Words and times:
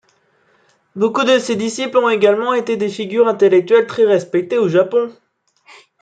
Beaucoup 0.95 1.23
de 1.25 1.37
ses 1.37 1.55
disciples 1.55 1.95
ont 1.99 2.09
également 2.09 2.55
été 2.55 2.75
des 2.75 2.89
figures 2.89 3.27
intellectuelles 3.27 3.85
très 3.85 4.05
respectées 4.05 4.57
au 4.57 4.67
Japon. 4.67 5.13